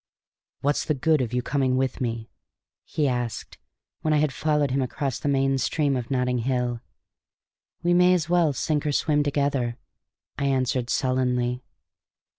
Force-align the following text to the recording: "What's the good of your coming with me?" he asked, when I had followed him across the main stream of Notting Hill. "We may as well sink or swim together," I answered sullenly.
"What's 0.61 0.83
the 0.83 0.95
good 0.95 1.21
of 1.21 1.31
your 1.31 1.43
coming 1.43 1.77
with 1.77 2.01
me?" 2.01 2.31
he 2.85 3.07
asked, 3.07 3.59
when 4.01 4.15
I 4.15 4.17
had 4.17 4.33
followed 4.33 4.71
him 4.71 4.81
across 4.81 5.19
the 5.19 5.29
main 5.29 5.59
stream 5.59 5.95
of 5.95 6.09
Notting 6.09 6.39
Hill. 6.39 6.81
"We 7.83 7.93
may 7.93 8.15
as 8.15 8.27
well 8.27 8.51
sink 8.51 8.87
or 8.87 8.93
swim 8.93 9.21
together," 9.21 9.77
I 10.39 10.45
answered 10.45 10.89
sullenly. 10.89 11.61